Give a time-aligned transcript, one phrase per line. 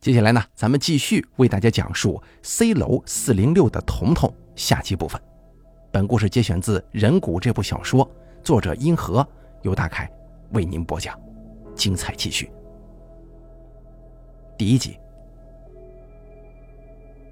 [0.00, 5.20] 接下来呢，咱们继续为大家讲述 C 楼四零六的彤彤下集部分。
[5.92, 8.10] 本故事节选自《人骨》这部小说，
[8.42, 9.26] 作者殷和，
[9.60, 10.10] 由大凯
[10.52, 11.20] 为您播讲，
[11.74, 12.50] 精彩继续。
[14.56, 14.98] 第一集，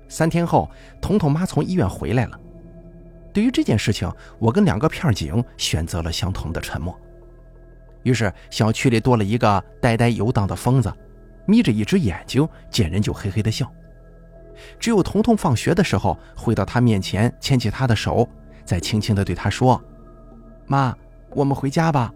[0.07, 0.69] 三天后，
[1.00, 2.39] 彤彤妈从医院回来了。
[3.32, 6.95] 对于这件事情，我跟两个片警选择了相同的沉默。
[8.03, 10.93] 于是，小区里多了一个呆呆游荡的疯子。
[11.49, 13.73] 眯着一只眼睛，见人就嘿嘿的笑。
[14.79, 18.29] 只有彤彤放学的时候，会到他面前牵起他的手，
[18.66, 19.83] 再轻轻地对他说
[20.69, 20.95] ：“妈，
[21.30, 22.12] 我们回家吧。”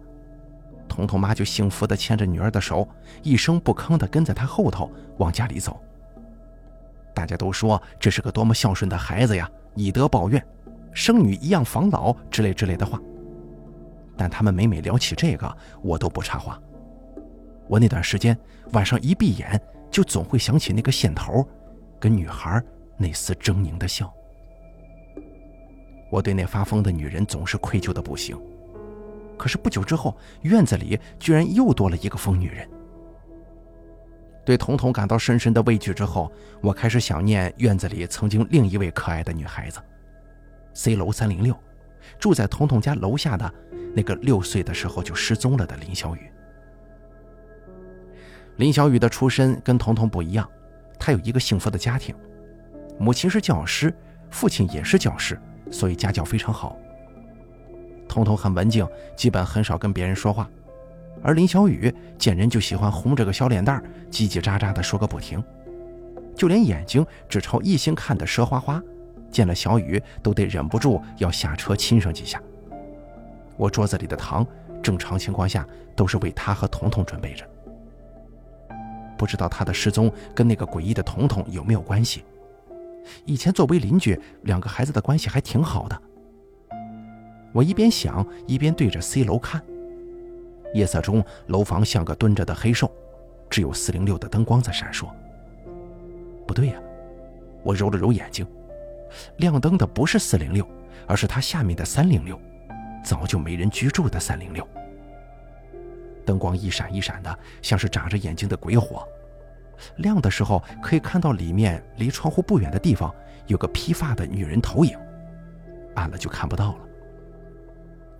[0.87, 2.87] 彤彤妈就幸福地牵着女儿的手，
[3.23, 5.81] 一声不吭地跟在她后头往家里走。
[7.11, 10.45] 大家都说这是个多么孝顺的孩子呀，以德报怨，
[10.93, 13.01] 生女一样防老之类之类的话。
[14.15, 16.61] 但他们每每聊起这个，我都不插话。
[17.73, 18.37] 我那段时间
[18.73, 19.59] 晚上一闭眼，
[19.89, 21.43] 就总会想起那个线头，
[21.99, 22.61] 跟女孩
[22.97, 24.13] 那丝狰狞的笑。
[26.11, 28.39] 我对那发疯的女人总是愧疚的不行。
[29.39, 32.69] 可是不久之后，院子里居然又多了一个疯女人。
[34.45, 39.79] 对彤彤感到深深的畏惧之后，我开始想念院子里曾经另一位可爱的女孩子
[40.75, 41.57] ，C 楼三零六，
[42.19, 43.51] 住在彤彤家楼下的
[43.95, 46.29] 那个六岁的时候就失踪了的林小雨。
[48.57, 50.47] 林小雨的出身跟彤彤不一样，
[50.99, 52.15] 她有一个幸福的家庭，
[52.99, 53.93] 母亲是教师，
[54.29, 55.39] 父亲也是教师，
[55.71, 56.77] 所以家教非常好。
[58.07, 60.47] 彤彤很文静，基本很少跟别人说话，
[61.23, 65.43] 而林小雨见人就喜欢红着个小脸蛋，叽叽喳喳的说个不停，
[66.35, 68.79] 就连眼睛只朝异性看的佘花花，
[69.31, 72.39] 见了小雨都得忍不住要下车亲上几下。
[73.57, 74.45] 我桌子里的糖，
[74.83, 77.43] 正常情况下都是为他和彤彤准备着。
[79.23, 82.25] 不知道他的失踪跟那个诡异的彤彤有没有关系？
[83.23, 86.01] 以前作为邻居，两个孩子的关系还挺好的。
[87.53, 89.63] 我一边想，一边对着 C 楼看。
[90.73, 92.91] 夜色中，楼房像个蹲着的黑兽，
[93.49, 95.07] 只有406的灯光在闪烁。
[96.45, 96.75] 不对呀，
[97.63, 98.45] 我揉了揉眼睛，
[99.37, 100.65] 亮灯的不是406，
[101.07, 102.37] 而是它下面的306，
[103.05, 104.67] 早就没人居住的306。
[106.25, 109.07] 灯光一闪一闪的，像是眨着眼睛的鬼火。
[109.97, 113.13] 亮的时候可以看到里面离窗户不远的地方
[113.47, 114.97] 有个披发的女人投影，
[115.95, 116.79] 暗了就看不到了。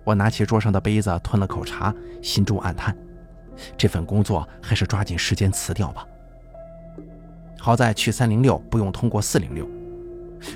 [0.04, 2.94] 我拿起桌上的杯子吞了口茶，心中暗叹：
[3.76, 6.06] 这份工作还是抓紧时间辞掉吧。
[7.58, 9.66] 好在去三零六不用通过四零六。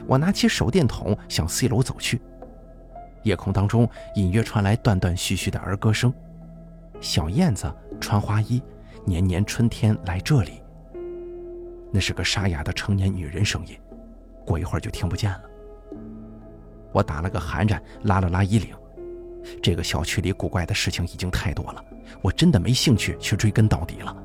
[0.06, 2.20] 我拿起手电筒向 C 楼走去，
[3.22, 6.12] 夜空当中隐约传来断断续续的儿歌声。
[7.00, 8.62] 小燕子穿花衣，
[9.06, 10.60] 年年春天来这里。
[11.90, 13.78] 那是个沙哑的成年女人声音，
[14.44, 15.42] 过一会儿就听不见了。
[16.92, 18.74] 我打了个寒颤，拉了拉衣领。
[19.62, 21.84] 这个小区里古怪的事情已经太多了，
[22.20, 24.16] 我真的没兴趣去追根到底了。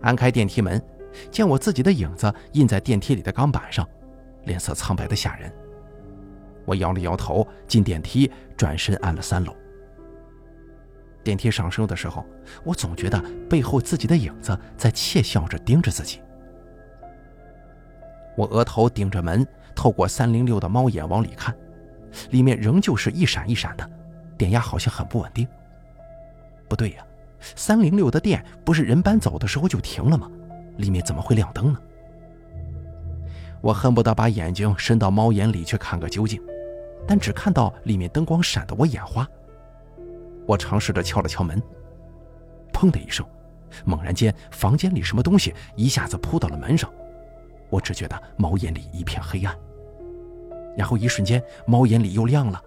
[0.00, 0.82] 按开电梯门，
[1.30, 3.86] 见我自己的影子印在电梯里的钢板上，
[4.44, 5.52] 脸色苍白的吓人。
[6.64, 9.54] 我摇了摇头，进电梯，转身按了三楼。
[11.22, 12.24] 电梯上升的时候，
[12.64, 16.20] 我总觉得背后自己的影子在窃笑着盯着自己。
[18.36, 21.54] 我额头顶着门，透过三零六的猫眼往里看，
[22.30, 23.88] 里面仍旧是一闪一闪的，
[24.36, 25.46] 电压好像很不稳定。
[26.68, 27.04] 不对呀，
[27.54, 30.30] 三零六的电不是人搬走的时候就停了吗？
[30.78, 31.78] 里面怎么会亮灯呢？
[33.60, 36.42] 我恨不得把眼睛伸到猫眼里去看个究竟，
[37.06, 39.28] 但只看到里面灯光闪得我眼花。
[40.52, 41.60] 我尝试着敲了敲门，
[42.74, 43.26] 砰的一声，
[43.86, 46.92] 猛然间，房间里什么东西一下子扑到了门上。
[47.70, 49.58] 我只觉得猫眼里一片黑暗，
[50.76, 52.62] 然后一瞬间，猫眼里又亮了，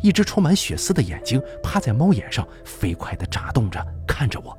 [0.00, 4.56] 一只充满血丝的眼睛趴在猫眼上，飞快地眨动着看着我。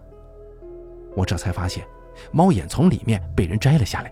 [1.15, 1.87] 我这才发现，
[2.33, 4.11] 猫眼从里面被人摘了下来，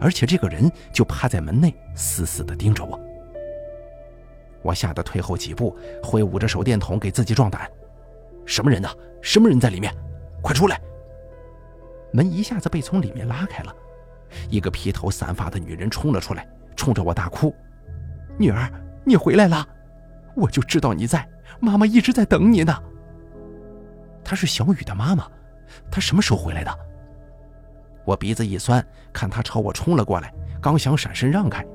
[0.00, 2.98] 而且这个人就趴在门内，死死地盯着我。
[4.62, 7.70] 我吓得退后几步，挥舞着手电筒给自己壮胆。
[8.46, 8.88] 什么人呢？
[9.20, 9.92] 什么人在里面？
[10.40, 10.80] 快出来！
[12.12, 13.74] 门一下子被从里面拉开了，
[14.48, 17.54] 一个披头散发的女人冲了出来，冲着我大哭
[18.38, 18.70] ：“女儿，
[19.04, 19.66] 你回来了！
[20.36, 21.28] 我就知道你在，
[21.58, 22.72] 妈妈一直在等你呢。”
[24.24, 25.28] 她是小雨的妈妈，
[25.90, 26.78] 她什么时候回来的？
[28.04, 31.66] 我鼻子一酸，看她朝我冲了过来，刚想闪身让开。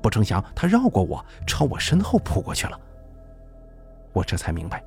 [0.00, 2.80] 不成想，她绕过我，朝我身后扑过去了。
[4.12, 4.82] 我这才明白，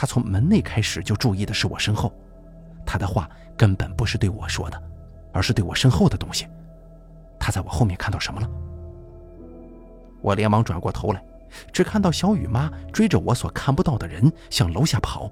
[0.00, 2.12] 他从门内开始就注意的是我身后，
[2.86, 4.80] 他的话根本不是对我说的，
[5.32, 6.46] 而是对我身后的东西。
[7.36, 8.48] 他在我后面看到什么了？
[10.20, 11.20] 我连忙转过头来，
[11.72, 15.28] 只看到小雨妈追着我所看不到的人向楼下跑，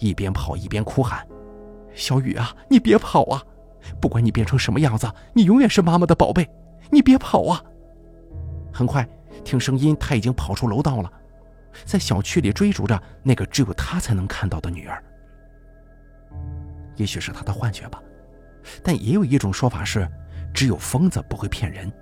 [0.00, 1.24] 一边跑一边哭喊
[1.94, 3.40] ：“小雨啊，你别跑啊！
[4.00, 6.50] 不管你变成什么样子，你永远是妈妈的宝贝，
[6.90, 7.62] 你别跑啊！”
[8.74, 9.08] 很快，
[9.44, 11.08] 听声音，他已经跑出楼道了，
[11.84, 15.02] 在小区里追逐着那个只有他才能看到的女儿。
[16.96, 18.02] 也许是他的幻觉吧，
[18.82, 20.08] 但也有一种说法是，
[20.52, 21.92] 只有疯子不会骗人。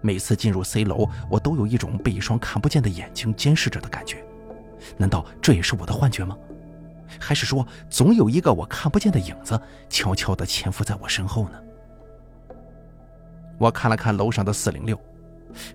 [0.00, 4.24] 每次进入 C 楼，我都有一种被一双看不见的眼睛监视着的感觉。
[4.96, 6.36] 难道这也是我的幻觉吗？
[7.18, 11.58] 还是说，总有一个我看不见的影子悄悄地潜伏在我身后呢？
[13.58, 15.00] 我看了看楼上的四零六，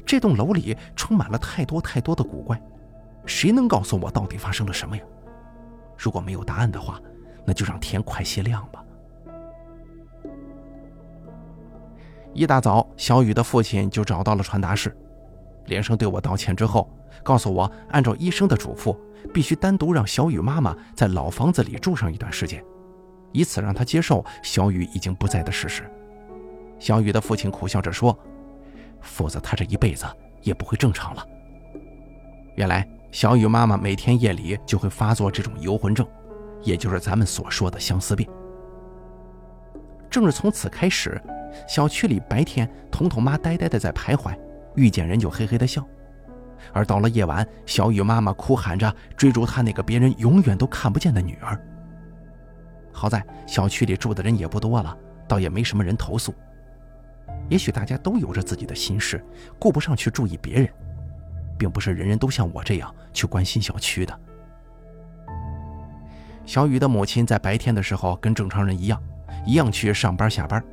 [0.06, 2.62] 这栋楼里充满了太多太多的古怪，
[3.26, 5.04] 谁能告诉我到底发生了什么呀？
[5.98, 7.00] 如果没有答案的话，
[7.46, 8.84] 那就让天快些亮吧。
[12.34, 14.96] 一大早，小雨的父亲就找到了传达室，
[15.66, 16.90] 连声对我道歉之后，
[17.24, 18.98] 告诉我按照医生的嘱咐，
[19.34, 22.64] 必须单独让小雨妈妈在老房子里住上一段时间，
[23.34, 25.84] 以此让她接受小雨已经不在的事实。
[26.80, 28.18] 小雨的父亲苦笑着说
[29.02, 30.06] ：“否则她这一辈子
[30.42, 31.26] 也不会正常了。”
[32.56, 36.08] 原来，小雨妈妈每天夜里就会发作这种游魂症，
[36.64, 38.28] 也就是咱们所说的相思病。
[40.10, 41.22] 正是从此开始。
[41.68, 44.34] 小区里白天，彤彤妈呆呆的在徘徊，
[44.76, 45.82] 遇见人就嘿嘿的笑；
[46.72, 51.60] 而到了夜晚，小雨妈妈哭喊着追逐她那个别人永远都看不见的女儿。
[52.94, 56.34] 好在小区里住的人也不多了，倒也没什么人投诉。
[57.50, 59.24] 也许大家都有着自己的心事，
[59.60, 60.70] 顾不上去注意别人，
[61.58, 64.20] 并不是人人都像我这样去关心小区的。
[66.46, 69.02] 小雨的母亲在白天的时候跟正常人一样，
[69.46, 70.64] 一样去上班下班。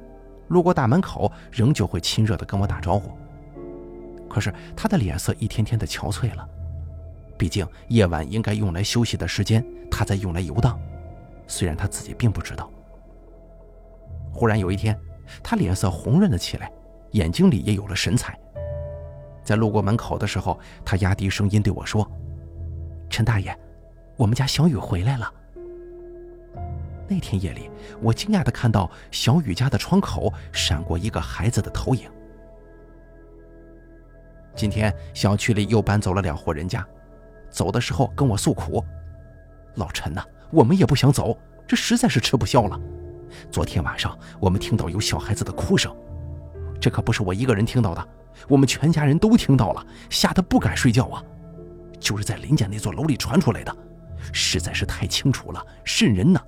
[0.49, 3.13] 路过大门口，仍旧会亲热地跟我打招呼。
[4.31, 6.49] 可是她的脸色一天天的憔悴了，
[7.37, 10.79] 毕竟夜晚应该用来休息的时间，她在用来游荡。
[11.47, 12.71] 虽然她自己并不知道。
[14.33, 14.99] 忽然有一天，
[15.43, 16.71] 他脸色红润了起来，
[17.13, 18.39] 眼睛里也有了神采。
[19.43, 22.09] 在路过门口的时候，他压低声音对我说
[23.09, 23.57] ：“陈大爷，
[24.17, 25.33] 我们家小雨回来了。”
[27.09, 27.71] 那天夜里，
[28.03, 32.11] 我惊讶地看到小雨家的窗口闪过一个孩子的投影。
[34.55, 36.87] 今天小区里又搬走了两户人家，
[37.49, 38.85] 走的时候跟我诉苦
[39.77, 41.35] ：“老陈呐，我们也不想走，
[41.67, 42.79] 这实在是吃不消了。
[43.51, 45.95] 昨天晚上我们听到有小孩子的哭声，
[46.81, 48.09] 这可不是我一个人听到的，
[48.49, 51.23] 我们全家人都听到了，吓得不敢睡觉啊！
[52.01, 53.77] 就是在林家那座楼里传出来的，
[54.33, 56.41] 实在是太清楚了，瘆人呢。”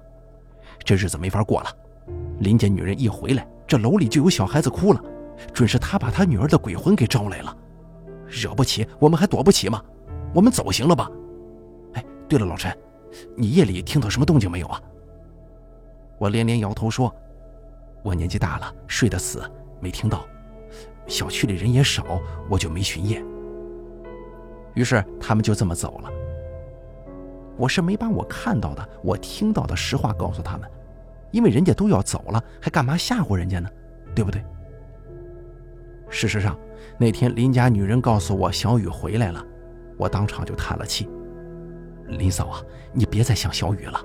[0.84, 1.70] 这日子没法过了，
[2.38, 5.02] 林家女人一回来，这楼里就有小孩子哭了，
[5.52, 7.56] 准是他把他女儿的鬼魂给招来了，
[8.28, 9.82] 惹不起，我们还躲不起吗？
[10.32, 11.10] 我们走行了吧？
[11.94, 12.74] 哎，对了，老陈，
[13.36, 14.80] 你夜里听到什么动静没有啊？
[16.20, 17.10] 我连连摇头说
[18.04, 19.42] ：“我年纪大了，睡得死，
[19.80, 20.26] 没听到。
[21.06, 23.24] 小区里人也少，我就没巡夜。”
[24.76, 26.10] 于是他们就这么走了。
[27.56, 30.70] 我是没把我看到的、我听到的实话告诉他们，
[31.30, 33.70] 因为人家都要走了，还干嘛吓唬人家呢？
[34.14, 34.44] 对不对？
[36.10, 36.54] 事实上，
[36.98, 39.42] 那天林家女人告诉我小雨回来了，
[39.96, 41.08] 我当场就叹了气。
[42.08, 42.60] 林嫂啊，
[42.92, 43.98] 你别再想小雨了，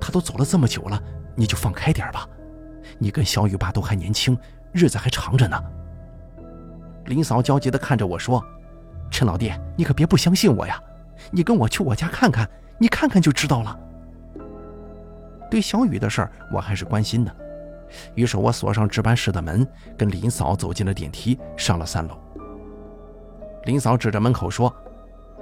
[0.00, 1.02] 她都走了这么久了，
[1.34, 2.28] 你就放开点吧。
[2.98, 4.36] 你跟小雨爸都还年轻，
[4.72, 5.62] 日子还长着呢。
[7.06, 8.44] 林嫂焦急地看着我说
[9.10, 10.80] ：“陈老弟，你可别不相信我呀，
[11.30, 12.48] 你跟我去我家看看。”
[12.78, 13.78] 你看看就知道了。
[15.48, 17.32] 对小雨的事儿，我还是关心的。
[18.16, 19.64] 于是我锁上值班室的门，
[19.96, 22.18] 跟林嫂走进了电梯，上了三楼。
[23.66, 24.74] 林嫂指着门口说：“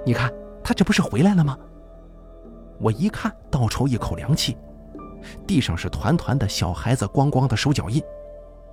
[0.05, 0.31] 你看，
[0.63, 1.57] 他这不是回来了吗？”
[2.77, 4.55] 我一看，倒抽一口凉气。
[5.47, 8.01] 地上是团团的小孩子光光的手脚印，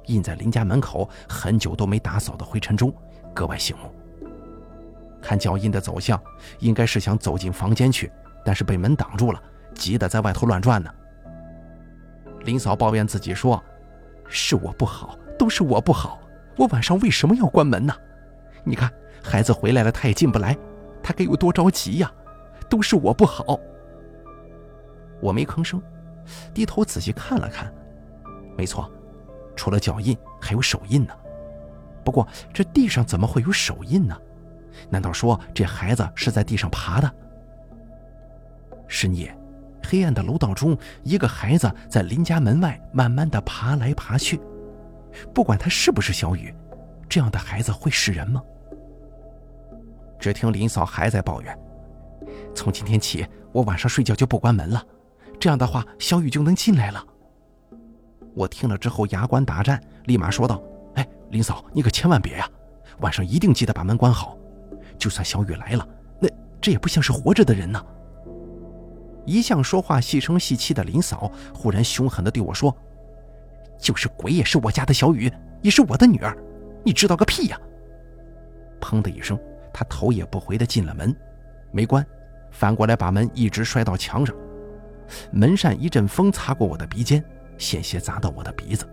[0.06, 2.92] 印在林家门口很久都没打扫的灰尘中，
[3.34, 3.92] 格外醒目。
[5.20, 6.20] 看脚印的走向，
[6.60, 8.10] 应该是想走进房间去。
[8.44, 9.42] 但是被门挡住了，
[9.74, 10.90] 急得在外头乱转呢。
[12.44, 13.62] 林嫂抱怨自己说
[14.26, 16.20] ：“是我不好，都是我不好。
[16.56, 17.92] 我晚上为什么要关门呢？
[18.64, 18.90] 你看
[19.22, 20.56] 孩子回来了，他也进不来，
[21.02, 22.10] 他该有多着急呀！
[22.70, 23.58] 都是我不好。”
[25.20, 25.82] 我没吭声，
[26.52, 27.72] 低头仔细看了看，
[28.56, 28.90] 没错，
[29.56, 31.12] 除了脚印还有手印呢。
[32.04, 34.16] 不过这地上怎么会有手印呢？
[34.88, 37.14] 难道说这孩子是在地上爬的？
[38.86, 39.36] 深夜，
[39.84, 44.40] 黑暗的楼道中，一个孩子在林家门外慢慢的爬来爬去。
[45.34, 46.54] 不管他是不是小雨，
[47.08, 48.42] 这样的孩子会是人吗？
[50.18, 51.58] 只听林嫂还在抱怨
[52.54, 54.82] ：“从今天起，我晚上睡觉就不关门了，
[55.38, 57.04] 这样的话，小雨就能进来了。”
[58.34, 60.62] 我听了之后牙关打颤，立马说道
[60.94, 62.48] ：“哎，林嫂，你可千万别呀，
[63.00, 64.36] 晚上一定记得把门关好。
[64.98, 65.88] 就算小雨来了，
[66.20, 66.28] 那
[66.60, 67.84] 这也不像是活着的人呢。”
[69.26, 72.74] 一向说话细声细气的林嫂忽然凶狠地对我说
[73.78, 75.30] ：“就是鬼也是我家的小雨，
[75.60, 76.36] 也是我的女儿，
[76.84, 77.60] 你知道个屁呀！”
[78.80, 79.38] 砰的一声。
[79.70, 81.14] 她头也不回地进了门，
[81.70, 82.04] 没关，
[82.50, 84.34] 反过来把门一直摔到墙上。
[85.30, 87.24] 门扇一阵风擦过我的鼻尖，
[87.56, 88.88] 险些砸到我的鼻子。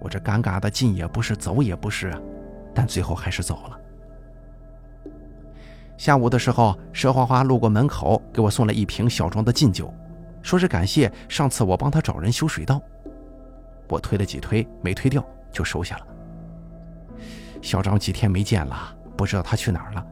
[0.00, 2.12] 我这尴尬的进也不是，走也不是，
[2.74, 3.78] 但最后还是走了。
[5.96, 9.92] 下午的时候，佘花花路过门口，给我送了一瓶小庄的劲酒，
[10.42, 12.80] 说是感谢上次我帮他找人修水道。
[13.88, 16.06] 我推了几推，没推掉，就收下了。
[17.60, 18.96] 小张几天没见了。
[19.14, 20.04] 不知道他去哪儿了，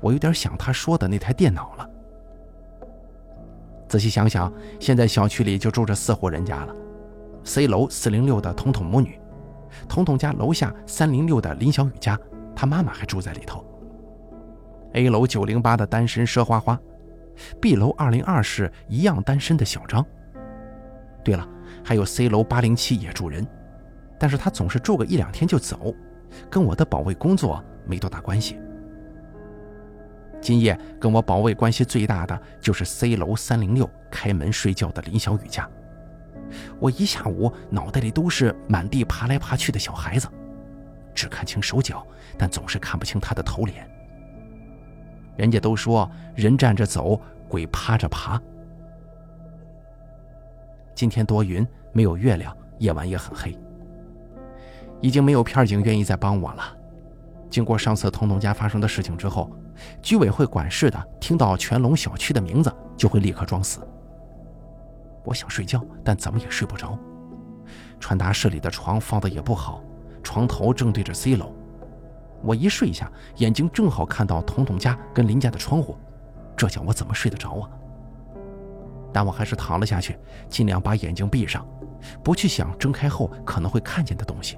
[0.00, 1.90] 我有点想他说的那台电脑了。
[3.88, 6.74] 仔细想想，现在小区里就住着四户人家了
[7.44, 9.18] ：C 楼四零六的彤彤母女，
[9.88, 12.18] 彤彤家楼下三零六的林小雨家，
[12.54, 13.64] 她妈妈还住在里头
[14.92, 16.78] ；A 楼九零八的单身佘花花
[17.60, 20.04] ，B 楼二零二室一样单身的小张。
[21.24, 21.48] 对了，
[21.82, 23.46] 还有 C 楼八零七也住人，
[24.18, 25.94] 但是他总是住个一两天就走，
[26.50, 27.64] 跟我的保卫工作。
[27.86, 28.60] 没多大关系。
[30.40, 35.68] 今夜跟我保卫关系最大的就是 C 楼三零六开门睡觉的林小雨家。
[36.78, 40.28] 我一下午脑袋里都是满地爬来爬去的小孩子，
[41.14, 42.06] 只看清手脚，
[42.38, 43.88] 但总是看不清他的头脸。
[45.36, 48.40] 人家都说人站着走，鬼趴着爬。
[50.94, 53.56] 今天多云，没有月亮，夜晚也很黑。
[55.00, 56.76] 已经没有片警愿意再帮我了。
[57.50, 59.50] 经过上次彤彤家发生的事情之后，
[60.02, 63.80] 居委会管事的听到全龙小区的名字就会立刻装死。
[65.24, 66.98] 我想睡觉，但怎么也睡不着。
[68.00, 69.82] 传达室里的床放的也不好，
[70.22, 71.52] 床头正对着 C 楼。
[72.42, 75.96] 我一睡下，眼睛正好看到彤彤家跟林家的窗户，
[76.56, 77.68] 这叫我怎么睡得着啊？
[79.12, 80.16] 但我还是躺了下去，
[80.48, 81.66] 尽量把眼睛闭上，
[82.22, 84.56] 不去想睁开后可能会看见的东西。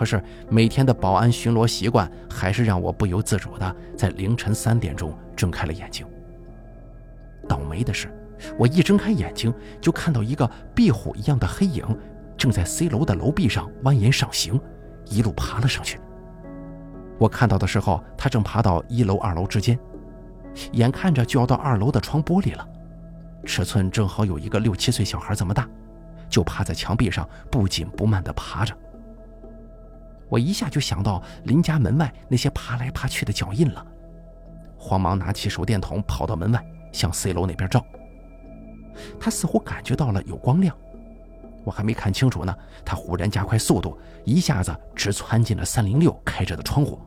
[0.00, 6.06] 可是每天的保安巡逻习惯，还是让我不由自主的在凌晨三点钟睁开了眼睛。
[7.46, 8.10] 倒霉的是，
[8.58, 11.84] 我一睁开眼睛，就看到一个壁虎一样的黑影，
[12.34, 14.58] 正在 C 楼的楼壁上蜿蜒上行，
[15.04, 16.00] 一路爬了上去。
[17.18, 19.78] 我看到的时候，他正爬到一楼、二楼之间，
[20.72, 22.66] 眼看着就要到二楼的窗玻璃了，
[23.44, 25.68] 尺寸正好有一个六七岁小孩这么大，
[26.30, 28.74] 就趴在墙壁上，不紧不慢地爬着。
[30.30, 33.84] 我一下就想到林家门外那些爬来爬去的脚印了，
[34.78, 37.84] 慌忙拿起手电筒跑到门外，向 C 楼那边照。
[39.18, 40.76] 他似乎感觉到了有光亮，
[41.64, 47.00] 我还没看清楚呢，他忽然加快速度，一下子直窜进了306开着的窗户。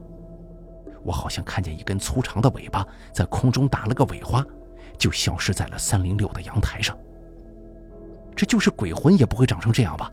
[1.01, 4.45] 我好像看见一根粗长的尾巴在空中打了个尾花，
[4.97, 6.97] 就消失在了306的阳台上。
[8.35, 10.11] 这就是鬼魂也不会长成这样吧？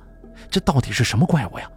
[0.49, 1.71] 这到底是什么怪物呀？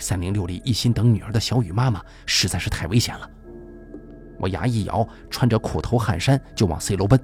[0.00, 3.30] 三零六里一心等女儿的小雨妈妈实在是太危险了，
[4.38, 7.20] 我牙一咬，穿着裤头汗衫就往 C 楼奔。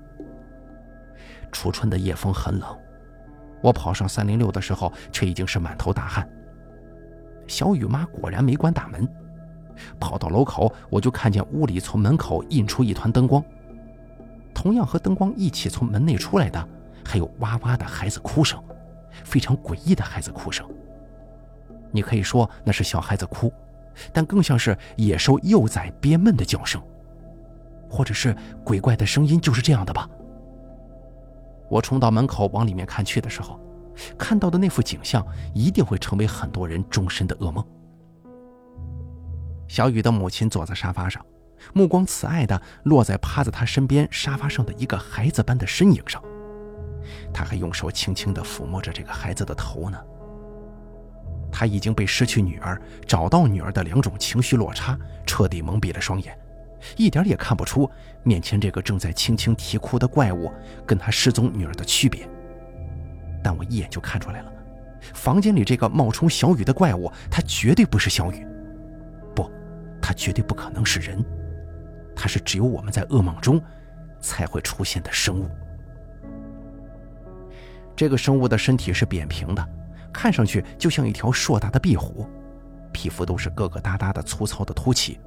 [1.50, 2.78] 初春的夜风很冷，
[3.62, 6.28] 我跑上三零六的时候，却已经是满头大汗。
[7.46, 9.08] 小雨妈果然没关大门，
[9.98, 13.42] 跑到楼口，我就看见屋里从门口映出一团灯光，
[14.52, 16.68] 同样和灯光一起从门内出来的，
[17.02, 18.62] 还有哇哇的孩子哭声，
[19.24, 20.68] 非常诡异的孩子哭声。
[21.96, 23.50] 你可以说那是小孩子哭，
[24.12, 26.80] 但更像是野兽幼崽憋闷的叫声，
[27.88, 30.06] 或者是鬼怪的声音，就是这样的吧。
[31.70, 33.58] 我冲到门口往里面看去的时候，
[34.18, 37.64] 看到的那幅景象一定会成为很多人终身的噩梦。
[39.66, 41.24] 小雨的母亲坐在沙发上，
[41.72, 46.22] 目光慈爱的落在趴在她身边沙发上的一个孩子般的身影上，
[47.32, 49.98] 她还用手轻轻的抚摸着这个孩子的头呢。
[51.58, 54.94] 他已经被失去女儿、找到女儿的两种情绪落差
[55.24, 56.38] 彻底蒙蔽了双眼，
[56.98, 57.90] 一点也看不出
[58.22, 60.52] 面前这个正在轻轻啼哭的怪物
[60.84, 62.28] 跟他失踪女儿的区别。
[63.42, 64.52] 但我一眼就看出来了，
[65.14, 68.46] 房间里这个冒充小雨的怪物，他绝对不是小雨，
[69.34, 69.50] 不，
[70.02, 71.24] 他绝对不可能是人，
[72.14, 73.58] 他是只有我们在噩梦中
[74.20, 75.48] 才会出现的生物。
[77.96, 79.66] 这个生物的身体是扁平的，
[80.16, 82.26] 看上去就像一条硕大的壁虎，
[82.90, 85.20] 皮肤都是疙疙瘩瘩的粗糙的凸起，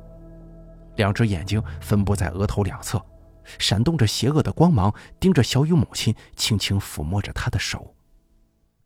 [0.96, 3.00] 两只眼睛分布在额头两侧，
[3.60, 7.93] 闪动着邪恶的光芒，盯着小雨母亲，轻轻抚摸着她的手。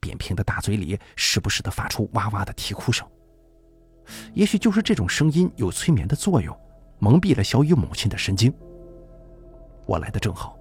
[0.01, 3.07] 扁平的大嘴里时不时的发出哇哇的啼哭声。
[4.33, 6.53] 也许就是这种声音有催眠的作用，
[6.99, 8.53] 蒙蔽了小雨母亲的神经。
[9.85, 10.57] 我来的正好。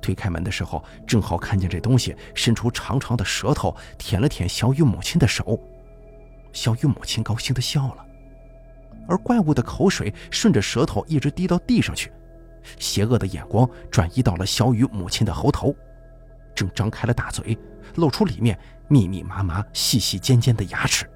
[0.00, 5.58] 推开门的时候，正好看见这东西伸出长长的舌头舔了舔小雨母亲的手，
[6.52, 8.04] 小雨母亲高兴地笑了，
[9.08, 12.12] 而怪物的口水顺着舌头一直滴到地上去，
[12.78, 15.74] 邪恶的眼光转移到了小雨母亲的喉头，
[16.54, 17.58] 正张开了大嘴，
[17.96, 21.08] 露出里面密密麻麻、细细尖尖的牙齿。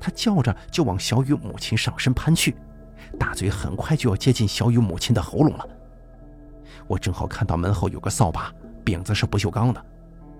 [0.00, 2.56] 他叫着就往小雨母亲上身攀去，
[3.18, 5.68] 大嘴很快就要接近小雨母亲的喉咙了。
[6.90, 8.52] 我正好看到门后有个扫把，
[8.84, 9.80] 柄子是不锈钢的，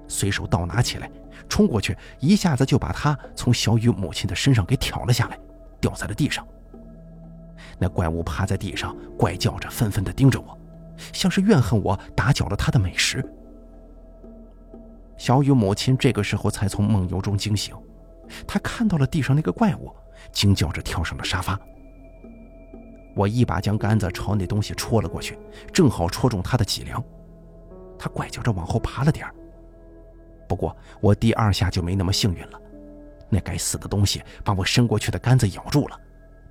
[0.08, 1.08] 随手倒拿起来，
[1.48, 5.38] 冲过去，一下子就把它从小雨母亲的身上给挑了下来，
[5.80, 6.44] 掉在了地上。
[7.78, 10.58] 那怪物趴在地上，怪叫着，愤愤地盯着我，
[11.12, 13.24] 像是怨恨我打搅了他的美食。
[15.16, 17.76] 小雨母亲这个时候才从梦游中惊醒，
[18.44, 19.94] 她看到了地上那个怪物，
[20.32, 21.56] 惊叫着跳上了沙发。
[23.14, 25.38] 我一把将杆子朝那东西戳了过去，
[25.72, 27.02] 正好戳中他的脊梁，
[27.98, 29.26] 他怪叫着往后爬了点
[30.48, 32.60] 不过我第二下就没那么幸运了，
[33.28, 35.96] 那该死的东西把我伸过去的杆子咬住了，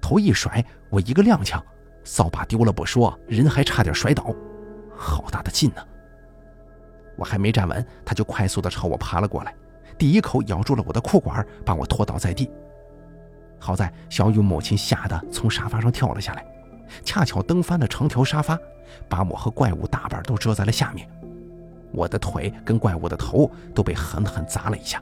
[0.02, 1.62] 头一甩，我一个踉跄，
[2.04, 4.34] 扫把丢了不说，人还差点摔倒，
[4.96, 5.82] 好大的劲呢！
[7.18, 9.54] 我还没站稳，他就快速的朝我爬了过来，
[9.98, 12.50] 第一口咬住了我的裤管，把我拖倒在地。
[13.60, 16.46] 好在小雨母亲吓得从沙发上跳了下来，
[17.04, 18.58] 恰巧蹬翻了长条沙发，
[19.08, 21.08] 把我和怪物大半都遮在了下面。
[21.92, 25.02] 我的腿跟怪物的头都被狠狠砸了一下。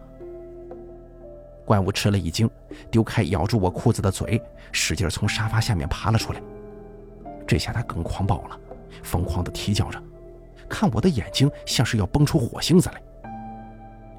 [1.66, 2.50] 怪物吃了一惊，
[2.90, 4.42] 丢开咬住我裤子的嘴，
[4.72, 6.42] 使劲从沙发下面爬了出来。
[7.46, 8.58] 这下他更狂暴了，
[9.04, 10.02] 疯狂地啼叫着，
[10.70, 13.02] 看我的眼睛像是要崩出火星子来。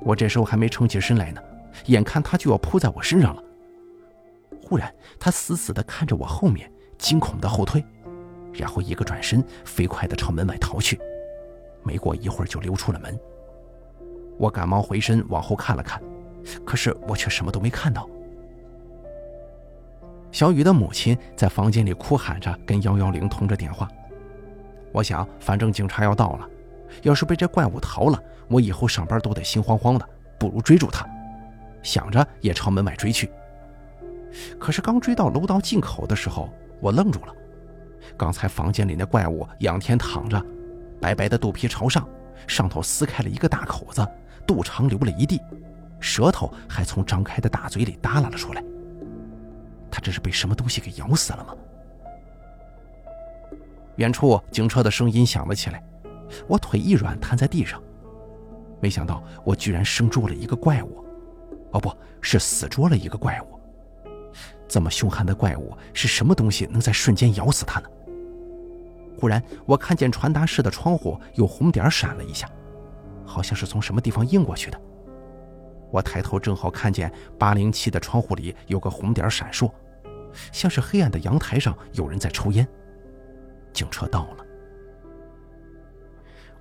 [0.01, 1.41] 我这时候还没撑起身来呢，
[1.87, 3.43] 眼看他就要扑在我身上了。
[4.69, 7.83] 忽然，他死死地看着我后面，惊恐地后退，
[8.53, 11.01] 然后一个转身，飞快地朝门外逃去。
[11.83, 13.19] 没过一会儿，就溜出了门。
[14.37, 16.03] 我赶忙回身往后看了看，
[16.67, 18.07] 可是我却什么都没看到。
[20.31, 23.89] 小雨的母亲在房间里哭喊着，跟幺幺零通着电话。
[24.93, 26.47] 我想，反正警察要到了，
[27.03, 30.07] 要是被这怪物逃了，我以后上班都得心慌慌的，
[30.39, 31.09] 不如追住他。
[31.83, 33.31] 想着，也朝门外追去。
[34.59, 36.49] 可是刚追到楼道进口的时候，
[36.81, 37.35] 我愣住了。
[38.17, 40.45] 刚才房间里那怪物仰天躺着，
[41.01, 42.09] 白白的肚皮朝上，
[42.47, 44.07] 上头撕开了一个大口子，
[44.47, 45.41] 肚肠流了一地，
[46.01, 48.65] 舌头还从张开的大嘴里耷拉了出来。
[49.91, 51.55] 他这是被什么东西给咬死了吗？
[53.97, 55.83] 远处警车的声音响了起来，
[56.47, 57.83] 我腿一软，瘫在地上。
[58.81, 61.05] 没想到我居然生捉了一个怪物，
[61.73, 63.58] 哦，不是死捉了一个怪物。
[64.69, 67.89] 这么凶悍的怪物是什么东西能在瞬间咬死他呢？
[69.19, 72.49] 忽然，我看见传达室的窗户有红点闪了一下，
[73.25, 74.81] 好像是从什么地方映过去的。
[75.91, 79.71] 我抬头正好看见八零七的窗户里有个红点闪烁，
[80.53, 82.69] 像是黑暗的阳台上有人在抽烟。
[83.73, 84.45] 警车到了，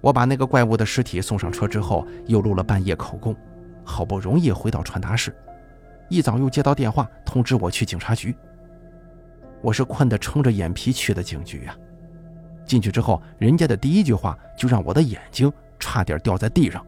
[0.02, 3.36] 我把那个怪物的尸体送上车之后，又录了半夜口供，
[3.84, 5.36] 好不容易回到传达室。
[6.10, 8.36] 一早又接到电话通知我去警察局，
[9.62, 11.76] 我是困得撑着眼皮去的警局呀。
[12.66, 16.86] 进去之后，人家的第一句话就让我的眼睛差点掉在地上。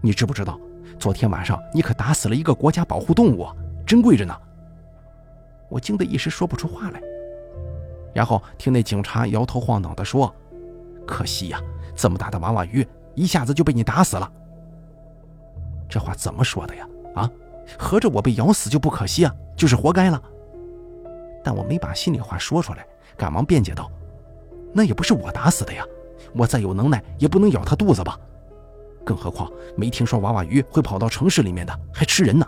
[0.00, 0.58] 你知不知道，
[0.98, 3.46] 昨天晚上你可打死了一个国家保护动物，
[3.86, 4.34] 珍贵着呢。
[5.68, 7.00] 我惊得一时说不出话来，
[8.14, 10.34] 然后听那警察摇头晃脑地说
[11.06, 11.60] ：“可惜呀，
[11.94, 14.30] 这么大的娃娃鱼一下子就被你打死了。”
[15.88, 16.86] 这话怎么说的呀？
[17.14, 17.30] 啊？
[17.78, 20.22] 合着我被咬死就不可惜啊，就是活该了。
[21.42, 23.90] 但我没把心里话说出来，赶忙辩解道
[24.74, 25.84] ：“那也不是我打死的呀，
[26.34, 28.18] 我再有能耐也不能咬他肚子吧？
[29.04, 32.44] 更何况没听说娃娃鱼会跑到城市里面的，还吃人呢。”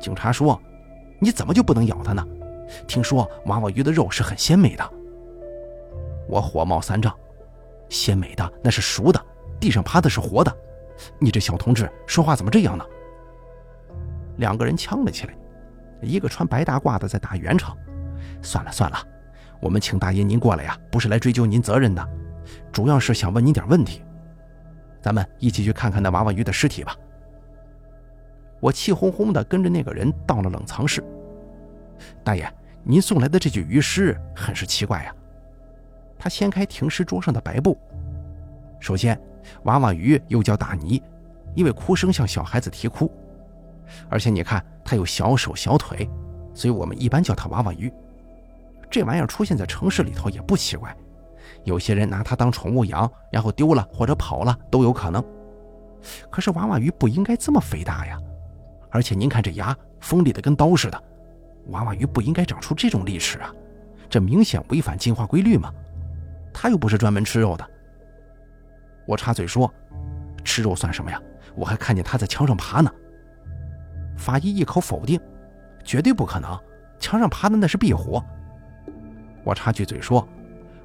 [0.00, 0.60] 警察说
[1.20, 2.26] ：“你怎么就不能咬它呢？
[2.86, 4.90] 听说娃娃鱼的肉是很鲜美的。”
[6.26, 7.14] 我火冒三丈
[7.90, 9.22] ：“鲜美的那是熟的，
[9.60, 10.50] 地上趴的是活的。
[11.18, 12.84] 你这小同志说话怎么这样呢？”
[14.36, 15.34] 两个人呛了起来，
[16.00, 17.76] 一个穿白大褂的在打圆场。
[18.42, 18.98] 算了算了，
[19.60, 22.08] 我们请大爷您过来呀，不是来追究您责任的，
[22.72, 24.02] 主要是想问您点问题。
[25.00, 26.96] 咱们一起去看看那娃娃鱼的尸体吧。
[28.60, 31.04] 我气哄哄地跟着那个人到了冷藏室。
[32.22, 32.50] 大爷，
[32.82, 35.14] 您送来的这具鱼尸很是奇怪呀。
[36.18, 37.78] 他掀开停尸桌上的白布。
[38.80, 39.18] 首先，
[39.64, 41.02] 娃娃鱼又叫大泥，
[41.54, 43.10] 因为哭声像小孩子啼哭，
[44.08, 46.08] 而且你看它有小手小腿，
[46.52, 47.92] 所以我们一般叫它娃娃鱼。
[48.90, 50.96] 这玩意儿出现在城市里头也不奇怪，
[51.64, 55.22] 有些人拿它当宠物养，然后丢了或者跑了都有可能。
[56.30, 58.18] 可是娃娃鱼不应该这么肥大呀，
[58.90, 61.02] 而且您看这牙锋利的跟刀似的，
[61.68, 63.52] 娃娃鱼不应该长出这种利齿啊，
[64.08, 65.72] 这明显违反进化规律嘛。
[66.52, 67.68] 它又不是专门吃肉的。
[69.06, 69.72] 我插嘴说
[70.44, 71.20] ：“吃肉算什么呀？
[71.56, 72.90] 我还看见它在墙上爬呢。”
[74.16, 75.20] 法医一口否定
[75.84, 76.58] ：“绝对不可能，
[76.98, 78.22] 墙上爬的那是壁虎。”
[79.44, 80.26] 我插句嘴说：“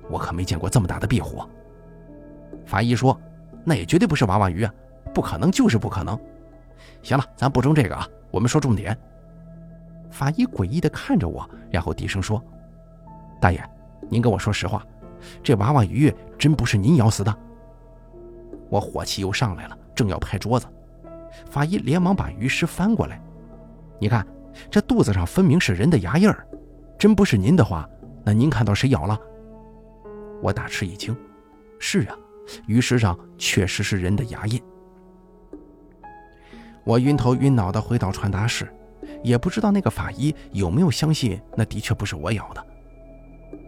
[0.09, 1.43] 我可没见过这么大的壁虎。”
[2.65, 3.19] 法医说
[3.63, 4.73] ：“那也绝对不是娃娃鱼啊，
[5.13, 6.19] 不可能就是不可能。”
[7.01, 8.97] 行了，咱不争这个啊，我们说重点。
[10.09, 12.43] 法医诡异地看着我，然后低声说
[13.39, 13.63] ：“大爷，
[14.09, 14.85] 您跟我说实话，
[15.43, 17.33] 这娃娃鱼真不是您咬死的？”
[18.69, 20.67] 我火气又上来了，正要拍桌子，
[21.49, 23.21] 法医连忙把鱼尸翻过来。
[23.99, 24.25] 你看，
[24.69, 26.47] 这肚子上分明是人的牙印儿，
[26.97, 27.87] 真不是您的话，
[28.23, 29.19] 那您看到谁咬了？
[30.41, 31.15] 我大吃一惊，
[31.79, 32.15] 是啊，
[32.65, 34.61] 鱼尸上确实是人的牙印。
[36.85, 38.67] 我晕头晕脑的回到传达室，
[39.21, 42.65] 也不知道那个法医有没有相信那的确不是我咬的。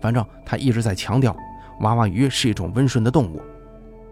[0.01, 1.35] 反正他一直在强调，
[1.81, 3.41] 娃娃鱼是一种温顺的动物。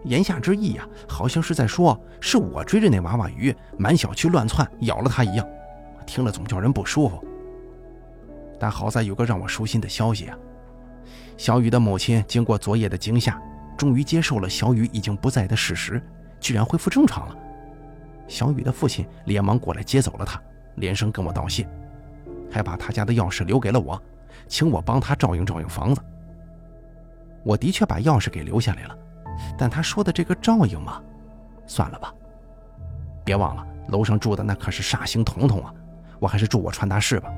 [0.04, 5.48] 言下之意呀，好像是在说是我追着那娃娃鱼满小区乱窜，咬了它一样，
[6.06, 7.24] 听了总叫人不舒服。
[8.60, 10.38] 但好在有个让我舒心的消息啊，
[11.38, 13.42] 小雨的母亲经过昨夜的惊吓，
[13.78, 16.02] 终于接受了小雨已经不在的事实，
[16.40, 17.36] 居然恢复正常了。
[18.28, 20.42] 小雨的父亲连忙过来接走了他，
[20.76, 21.68] 连声跟我道谢，
[22.52, 24.02] 还把他家的钥匙留给了我，
[24.48, 26.02] 请我帮他照应照应房子。
[27.44, 28.98] 我的确把钥匙给留下来了。
[29.58, 31.02] 但他说的这个照应嘛，
[31.68, 32.14] 算了吧。
[33.24, 35.74] 别忘了，楼上住的那可是煞星彤彤啊！
[36.20, 37.32] 我还是住我传达室吧。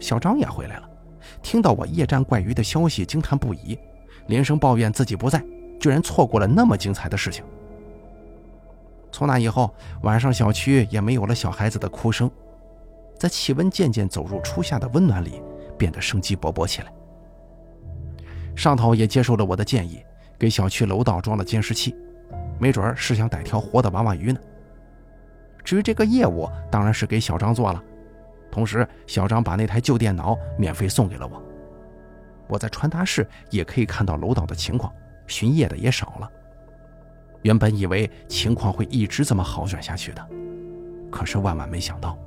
[0.00, 0.90] 小张也回来了，
[1.40, 3.78] 听到我夜战怪鱼的消息，惊叹不已，
[4.26, 5.42] 连声抱怨自己不在，
[5.80, 7.44] 居然错过了那么精彩的事情。
[9.12, 12.30] 从那以后，晚上小区也没有了小孩子的哭声，
[13.18, 15.40] 在气温渐渐走入初夏的温暖里，
[15.78, 16.92] 变得生机勃勃起来。
[18.56, 20.04] 上头也接受了我的建议。
[20.44, 21.96] 给小区楼道装了监视器，
[22.60, 24.38] 没准是想逮条活的娃娃鱼呢。
[25.64, 27.82] 至于这个业务，当然是给小张做了。
[28.52, 31.42] 同时，小张把那台旧电脑免费送给了我。
[32.46, 34.92] 我在传达室也可以看到楼道的情况，
[35.26, 36.30] 巡夜的也少了。
[37.40, 40.28] 原本以为情况会一直这么好转下去的，
[41.10, 42.18] 可是万万没想到。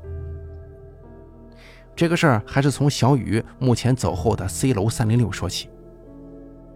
[1.96, 5.70] 这个事儿还是从小雨目前走后的 C 楼三零六说起。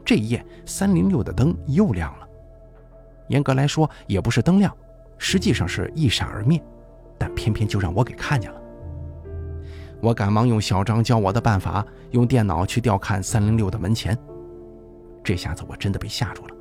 [0.04, 2.28] 这一夜，三零六的灯又亮了。
[3.28, 4.76] 严格来说，也不是灯亮，
[5.18, 6.62] 实际上是一闪而灭，
[7.18, 8.62] 但偏偏就让我给看见了。
[10.02, 14.18] 我赶忙用小张教我的办法，用电脑去调看三零六的门前。
[15.24, 16.56] 这下子我真的被吓住了。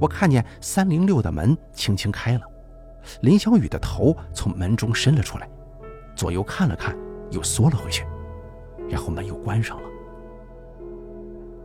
[0.00, 2.42] 我看见三零六的门轻轻开了，
[3.22, 5.48] 林小雨的头从门中伸了出来，
[6.14, 6.96] 左右看了看，
[7.30, 8.06] 又缩了回去，
[8.88, 9.88] 然后门又关上了。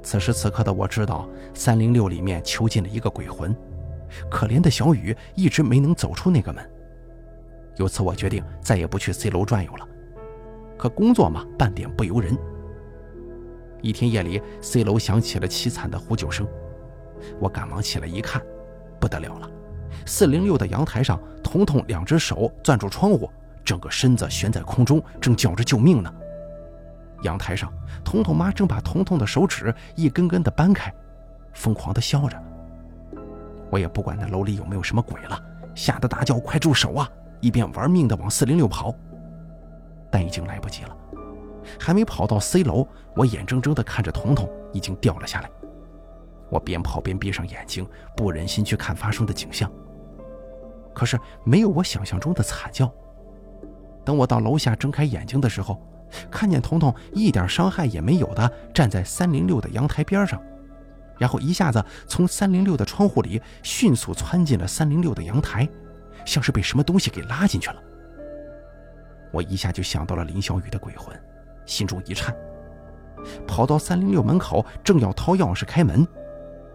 [0.09, 3.55] 此时此刻的我知道，三零六里面囚禁了一个鬼魂，
[4.27, 6.67] 可怜的小雨一直没能走出那个门。
[7.77, 9.87] 由此，我决定再也不去 C 楼转悠了。
[10.79, 12.35] 可工作嘛，半点不由人。
[13.83, 16.47] 一天夜里，C 楼响起了凄惨的呼救声，
[17.39, 18.41] 我赶忙起来一看，
[18.99, 19.47] 不得了了！
[20.07, 23.29] 四零六的阳台上，彤彤两只手攥住窗户，
[23.63, 26.11] 整个身子悬在空中，正叫着救命呢。
[27.23, 27.71] 阳台上，
[28.03, 30.93] 彤彤妈正把彤彤的手指一根根的掰开，
[31.53, 32.41] 疯狂的笑着。
[33.69, 35.39] 我也不管那楼里有没有什么鬼了，
[35.75, 37.09] 吓得大叫：“快住手啊！”
[37.41, 38.93] 一边玩命的往四零六跑，
[40.11, 40.97] 但已经来不及了。
[41.79, 45.49] 还没跑到 C 楼，我眼睁睁的看着彤彤已经掉了下来。
[46.49, 49.71] 我边跑边闭上眼睛，不忍心去看发生的景象。
[50.93, 52.91] 可是没有我想象中的惨叫。
[54.03, 55.79] 等我到楼下睁开眼睛的时候，
[56.29, 60.41] 看见彤彤一点伤害也没有的站在三零六的阳台边上，
[61.17, 65.67] 然后一下子从三零六的窗户里迅速窜进了三零六的阳台，
[66.25, 67.75] 像是被什么东西给拉进去了。
[69.31, 71.15] 我一下就想到了林小雨的鬼魂，
[71.65, 72.35] 心中一颤，
[73.45, 76.07] 跑到三零六门口，正要掏钥匙开门，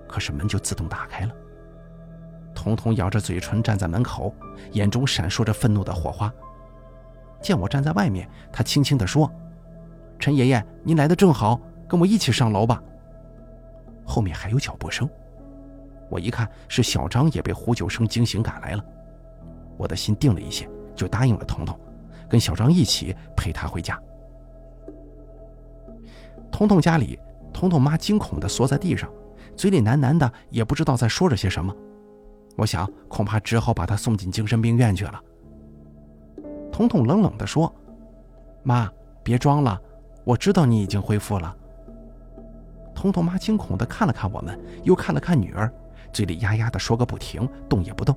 [0.07, 1.33] 可是门就自动打开了。
[2.55, 4.33] 彤彤咬着嘴唇站在门口，
[4.73, 6.33] 眼中闪烁着愤怒的火花。
[7.45, 9.31] 见我站在外面，他轻轻地说
[10.19, 12.83] ：“陈爷爷，您来的正好，跟我一起上楼吧。”
[14.07, 15.07] 后面还有脚步声，
[16.11, 18.85] 我一看是小张也被呼救声惊醒赶来了，
[19.77, 21.79] 我的心定了一些，就答应了彤彤，
[22.31, 24.01] 跟小张一起陪他回家。
[26.51, 27.19] 彤彤家里，
[27.53, 29.11] 彤彤妈惊恐地缩在地上，
[29.55, 31.75] 嘴里喃喃的，也不知道在说着些什么。
[32.57, 35.21] 我想，恐怕只好把她送进精神病院去了。
[36.75, 37.73] 彤彤冷冷地说
[38.65, 38.91] ：“妈，
[39.23, 39.81] 别装了，
[40.25, 41.57] 我知道你已经恢复了。”
[42.93, 45.73] 彤彤妈惊恐地看了看我们，又看了看女儿，
[46.13, 48.13] 嘴里呀呀地说个不停，动也不动。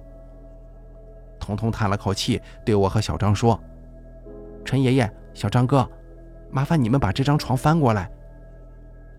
[1.39, 3.59] 彤彤叹了口气，对我和小张说
[4.65, 5.87] ：“陈爷爷，小张哥，
[6.49, 8.09] 麻烦你们把这张床翻过来。”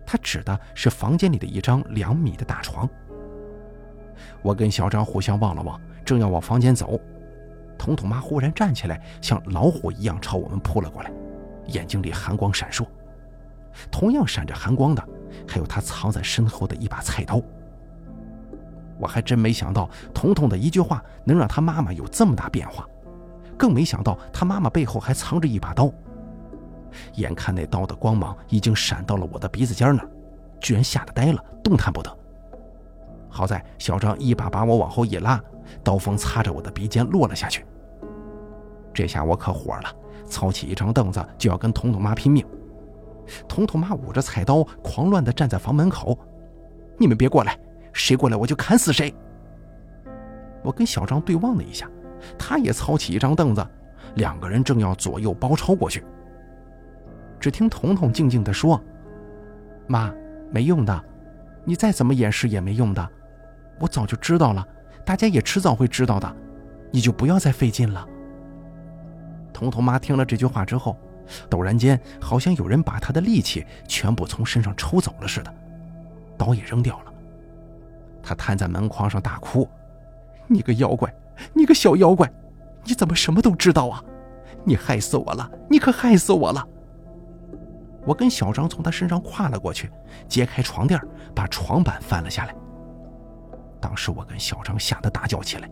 [0.05, 2.89] 他指的是房间里的一张两米的大床。
[4.41, 6.99] 我跟小张互相望了望，正要往房间走，
[7.79, 11.11] 彤彤妈忽然站起来，像老虎一样朝我们扑了过来，
[11.67, 12.85] 眼睛里寒光闪烁。
[13.89, 15.01] 同样闪着寒光的，
[15.47, 17.41] 还有她藏在身后的一把菜刀。
[18.99, 22.85] 我还真没想到，彤彤的一句话能让她妈妈有这么大变化，
[23.57, 25.89] 更没想到她妈妈背后还藏着一把刀。
[27.15, 30.09] 眼看那刀的光芒已经闪到了我的鼻子尖那儿，
[30.59, 32.17] 居然吓得呆了，动弹不得。
[33.29, 35.41] 好在小张一把把我往后一拉，
[35.83, 37.65] 刀锋擦着我的鼻尖落了下去。
[38.93, 42.45] 这下我可火了，操起一张凳子就要跟彤彤妈拼命。
[43.47, 46.17] 彤彤妈捂着菜刀，狂乱地站在房门口
[46.97, 47.57] ：“你们别过来，
[47.93, 49.13] 谁过来我就砍死谁！”
[50.63, 51.87] 我跟小张对望了一下，
[52.37, 53.65] 他也操起一张凳子，
[54.15, 56.03] 两个人正要左右包抄过去。
[57.39, 58.81] 只听彤彤静静地说
[59.87, 60.11] ：“妈，
[60.51, 61.03] 没用的，
[61.63, 63.09] 你再怎么掩饰也没用的。”
[63.79, 64.65] 我早就知道了，
[65.05, 66.35] 大家也迟早会知道的，
[66.91, 68.05] 你就不要再费劲了。
[69.53, 70.97] 彤彤妈听了这句话之后，
[71.49, 75.53] 陡然间好像有人把她的力气全部从身上抽走了似的，
[76.37, 77.13] 刀也扔掉了。
[78.21, 79.67] 她瘫在门框上大哭
[80.47, 81.13] ：“你个妖怪，
[81.53, 82.31] 你个小妖怪，
[82.83, 84.03] 你怎么什么都知道啊？
[84.65, 86.67] 你害死我了，你可害死我了！”
[88.05, 89.89] 我跟小张从她身上跨了过去，
[90.27, 90.99] 揭开床垫，
[91.33, 92.55] 把床板翻了下来。
[93.79, 95.69] 当时我跟小张吓得大叫起来，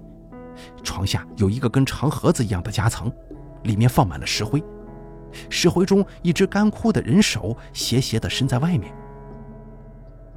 [0.83, 3.11] 床下有一个跟长盒子一样的夹层，
[3.63, 4.63] 里面放满了石灰，
[5.49, 8.93] 石灰中一只干枯的人手斜斜地伸在外面。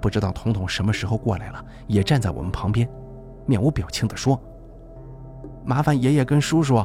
[0.00, 2.88] 不知道彤彤什么时候过来了，也站在我们旁边，
[3.46, 4.40] 面无表情地说
[5.64, 6.84] ：“麻烦爷爷跟叔叔，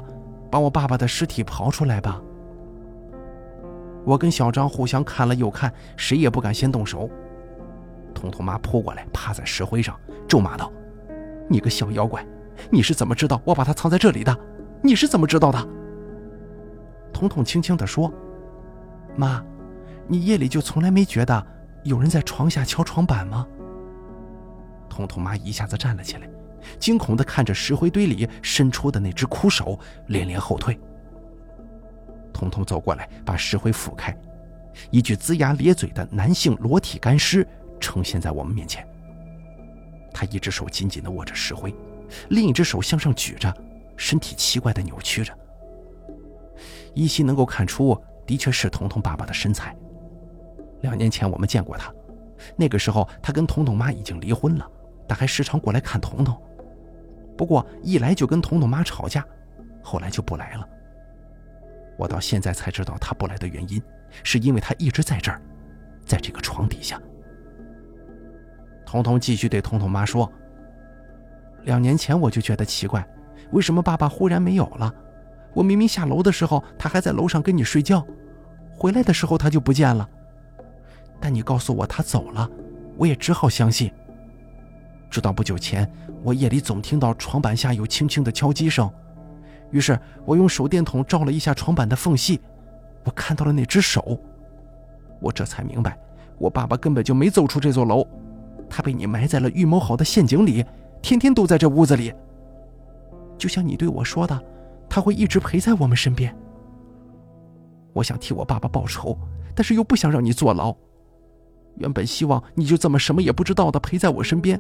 [0.52, 2.22] 把我爸爸的尸体刨出来吧。”
[4.06, 7.10] 我跟小张互相看了又看，谁也不敢先动手。
[8.16, 10.72] 彤彤妈扑过来，趴在石灰上，咒骂道
[11.48, 12.26] ：“你个小妖怪，
[12.72, 14.36] 你是怎么知道我把它藏在这里的？
[14.82, 15.68] 你是怎么知道的？”
[17.14, 18.12] 彤彤轻轻地说
[19.16, 19.44] ：“妈，
[20.08, 21.46] 你夜里就从来没觉得
[21.84, 23.46] 有人在床下敲床板吗？”
[24.90, 26.30] 彤彤妈一下子站了起来，
[26.80, 30.80] 惊恐地看着石灰堆里伸出的那只枯手，连连后退。
[32.34, 34.18] 彤彤走过来，把石灰抚开，
[34.90, 37.46] 一具龇牙咧嘴的男性裸体干尸。
[37.86, 38.84] 呈现在我们面前，
[40.12, 41.72] 他一只手紧紧地握着石灰，
[42.30, 43.56] 另一只手向上举着，
[43.96, 45.32] 身体奇怪地扭曲着。
[46.96, 47.96] 依稀能够看出，
[48.26, 49.76] 的确是彤彤爸爸的身材。
[50.82, 51.94] 两年前我们见过他，
[52.56, 54.68] 那个时候他跟彤彤妈已经离婚了，
[55.08, 56.36] 但还时常过来看彤彤。
[57.38, 59.24] 不过一来就跟彤彤妈吵架，
[59.84, 60.68] 后来就不来了。
[62.00, 63.80] 我到现在才知道他不来的原因，
[64.24, 65.40] 是因为他一直在这儿，
[66.04, 67.00] 在这个床底下。
[68.96, 70.32] 彤彤继续对彤彤妈说
[71.64, 73.06] ：“两年前我就觉得奇怪，
[73.52, 74.94] 为什么爸爸忽然没有了？
[75.54, 78.06] 我明明下楼的时候他还在楼上跟你睡觉，
[78.74, 80.08] 回来的时候他就不见了。
[81.20, 82.50] 但你告诉我他走了，
[82.98, 83.92] 我也只好相信。
[85.10, 85.90] 直到不久前，
[86.24, 88.90] 我夜里总听到床板下有轻轻的敲击声，
[89.72, 92.40] 于是我用手电筒照了一下床板的缝隙，
[93.04, 94.18] 我看到了那只手。
[95.20, 95.98] 我这才明白，
[96.38, 98.08] 我爸爸根本就没走出这座楼。”
[98.76, 100.62] 他被你埋在了预谋好的陷阱里，
[101.02, 102.14] 天天都在这屋子里。
[103.38, 104.38] 就像你对我说的，
[104.90, 106.36] 他会一直陪在我们身边。
[107.94, 109.18] 我想替我爸爸报仇，
[109.56, 110.76] 但是又不想让你坐牢。
[111.76, 114.60] 原本希望你就这么什么也不知道的陪在我身边，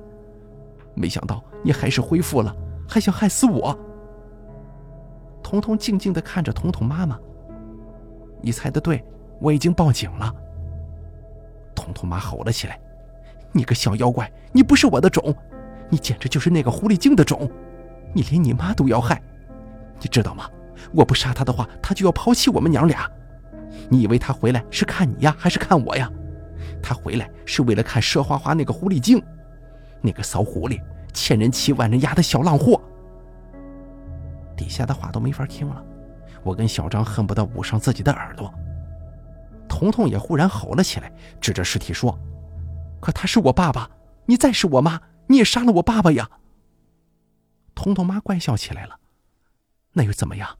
[0.93, 2.55] 没想到你还是恢复了，
[2.87, 3.77] 还想害死我。
[5.43, 7.19] 彤彤静静的看着彤彤妈妈。
[8.41, 9.03] 你猜的对，
[9.41, 10.33] 我已经报警了。
[11.75, 12.79] 彤彤妈吼了起来。
[13.55, 15.33] 你个小妖怪，你不是我的种，
[15.89, 17.49] 你简直就是那个狐狸精的种，
[18.13, 19.21] 你连你妈都要害，
[20.01, 20.49] 你知道吗？
[20.91, 23.09] 我不杀他的话，他就要抛弃我们娘俩。
[23.89, 26.11] 你以为他回来是看你呀，还是看我呀？
[26.83, 29.23] 他回来是为了看佘花花那个狐狸精，
[30.01, 30.77] 那个骚狐狸，
[31.13, 32.81] 千人欺万人压的小浪货。
[34.57, 35.81] 底下的话都没法听了，
[36.43, 38.53] 我跟小张恨不得捂上自己的耳朵。
[39.69, 42.17] 彤彤也忽然吼了起来，指着尸体说
[43.05, 43.87] ：“可他是我爸爸，
[44.25, 46.27] 你再是我妈，你也杀了我爸爸呀！”
[47.75, 48.99] 彤彤妈怪笑起来了
[49.93, 50.57] ：“那又怎么样？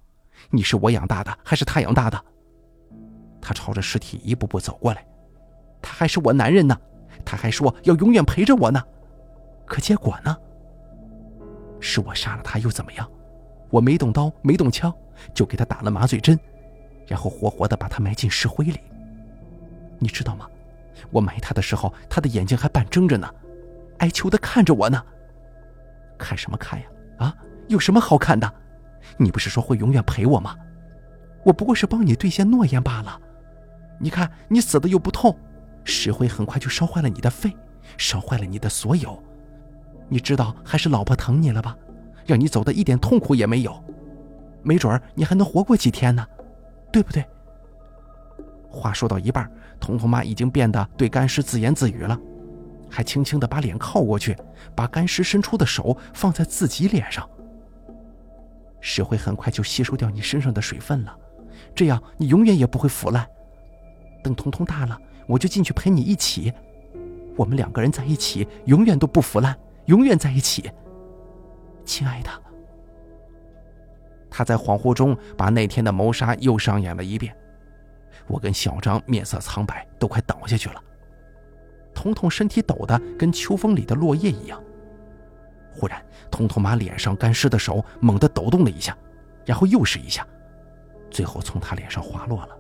[0.52, 2.24] 你是我养大的，还是他养大的？”
[3.42, 5.04] 他朝着尸体一步步走过来，
[5.82, 6.80] 他还是我男人呢，
[7.26, 8.80] 他还说要永远陪着我呢，
[9.66, 10.38] 可结果呢？
[11.80, 13.10] 是我杀了他又怎么样？
[13.72, 14.94] 我没动刀，没动枪，
[15.34, 16.40] 就给他打了麻醉针，
[17.08, 18.80] 然后活活的把他埋进石灰里。
[19.98, 20.48] 你知道吗？
[21.12, 23.30] 我埋他的时候，他的眼睛还半睁着呢，
[24.00, 25.04] 哀求的看着我呢。
[26.18, 26.86] 看什么看呀？
[27.18, 27.36] 啊，
[27.68, 28.52] 有什么好看的？
[29.18, 30.56] 你不是说会永远陪我吗？
[31.44, 33.20] 我不过是帮你兑现诺言罢了。
[34.00, 35.38] 你看，你死的又不痛，
[35.84, 37.56] 石灰很快就烧坏了你的肺，
[37.98, 39.22] 烧坏了你的所有。
[40.10, 41.78] 你知道还是老婆疼你了吧？
[42.26, 43.84] 让你走的一点痛苦也没有，
[44.64, 46.26] 没准儿你还能活过几天呢，
[46.92, 47.24] 对不对？
[48.70, 52.20] 话说到一半，彤彤妈已经变得对干尸自言自语了，
[52.90, 54.36] 还轻轻地把脸靠过去，
[54.76, 57.28] 把干尸伸出的手放在自己脸上。
[58.80, 61.18] 石灰很快就吸收掉你身上的水分了，
[61.74, 63.28] 这样你永远也不会腐烂。
[64.24, 66.54] 等彤彤大了，我就进去陪你一起，
[67.36, 70.70] 我们两个人在一起，永远都不腐烂，永远在一起。
[71.84, 72.30] 亲爱的，
[74.30, 77.36] 他在恍惚中把那天的谋杀又上演了一遍。
[78.28, 80.82] 我跟小张面色苍白，都快倒下去了。
[81.94, 84.62] 彤彤身体抖得跟秋风里的落叶一样。
[85.74, 88.98] 忽然，彤彤妈脸上干尸的手猛地抖动了一下，
[89.46, 90.26] 然后又是一下，
[91.10, 92.58] 最后从她脸上滑落了。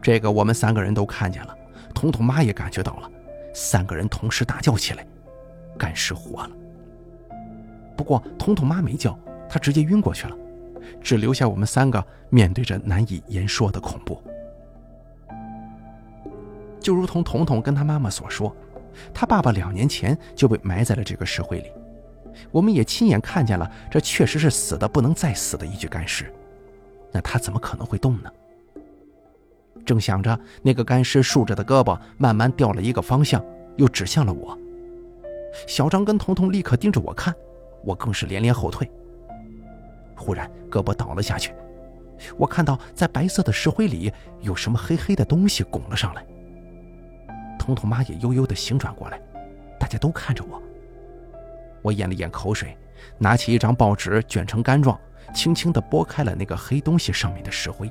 [0.00, 1.56] 这个我们三个人都看见了，
[1.94, 3.10] 彤彤妈也感觉到了，
[3.54, 5.06] 三个人同时大叫起来
[5.78, 6.50] ：“干尸活了！”
[7.96, 10.36] 不过，彤彤妈没叫，她直接晕过去了，
[11.00, 14.22] 只留下我们三个面对着难以言说的恐怖。
[16.80, 18.54] 就如同彤彤跟她妈妈所说，
[19.14, 21.70] 她爸爸两年前就被埋在了这个石灰里，
[22.50, 26.32] 我们也亲眼看见了，这确实是死的不能再死的一具干尸。
[27.12, 28.30] 那他怎么可能会动呢？
[29.84, 33.44] 正想着，那个干尸竖着的胳膊慢慢掉了一个方向，
[33.76, 34.58] 又指向了我。
[35.66, 37.34] 小张跟彤彤立刻盯着我看。
[37.84, 38.88] 我更是连连后退。
[40.22, 41.52] 忽然，胳膊倒了下去，
[42.36, 46.24] 我看到在白色的石灰里有什么黑黑的东西拱了上来。
[47.58, 49.20] 彤彤妈也悠悠地醒转过来，
[49.80, 50.62] 大家都看着我。
[51.82, 52.76] 我咽了咽口水，
[53.18, 54.96] 拿起一张报纸卷成干状，
[55.34, 57.90] 轻轻地拨开了那个黑东西上面的石灰。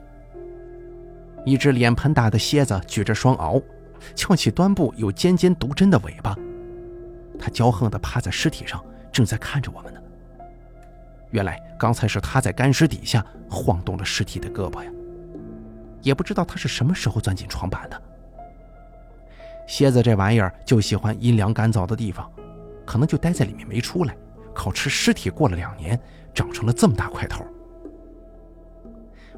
[1.46, 3.62] 一只脸盆大的蝎子举着双螯，
[4.16, 6.34] 翘起端部有尖尖毒针的尾巴，
[7.38, 8.82] 它骄横地趴在尸体上。
[9.12, 10.01] 正在看着我们呢。
[11.32, 14.92] 原来刚才是他在干尸底下晃动了尸体的胳膊呀，
[16.02, 18.02] 也不知道他是什么时候钻进床板的。
[19.68, 22.30] 蝎子这玩意儿就喜欢阴凉干燥的地方，
[22.86, 24.16] 可能就待在里面没出来，
[24.54, 26.00] 靠吃尸体过了两年，
[26.34, 27.46] 长成了这么大块头。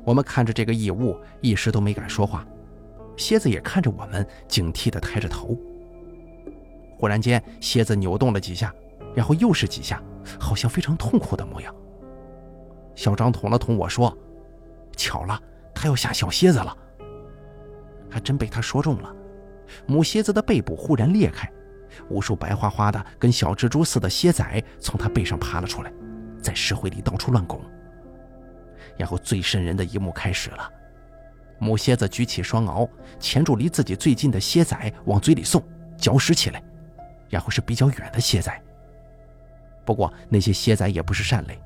[0.04, 2.46] 我们看着这个异物，一时都没敢说话。
[3.16, 5.56] 蝎子也看着我们，警惕地抬着头。
[6.98, 8.74] 忽然间，蝎子扭动了几下。
[9.16, 10.02] 然后又是几下，
[10.40, 11.72] 好像非常痛苦的模样。
[12.96, 14.16] 小张捅了捅我说
[14.96, 15.40] ：“巧了，
[15.74, 16.78] 他要下小蝎子了。”
[18.10, 19.14] 还真被他说中了。
[19.88, 21.52] 母蝎子的背部忽然裂开，
[22.10, 25.92] 无数白花花的、跟小蜘蛛似的蝎仔从它背上爬了出来，
[26.42, 27.60] 在石灰里到处乱拱。
[28.98, 30.70] 然后最瘆人的一幕开始了：
[31.58, 32.88] 母蝎子举起双螯，
[33.20, 35.64] 钳住离自己最近的蝎仔往嘴里送，
[35.98, 36.62] 嚼食起来。
[37.30, 38.62] 然后是比较远的蝎仔。
[39.84, 41.60] 不过那些蝎仔也不是善类，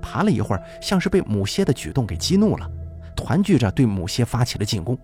[0.00, 2.70] 爬了一会儿，像是被母蝎的举动给激怒了，
[3.16, 4.98] 团聚着对母蝎发起了进攻。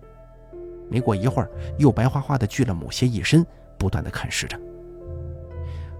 [0.89, 3.45] 没过一会儿，又白花花的聚了母蝎一身，
[3.77, 4.59] 不断的啃食着。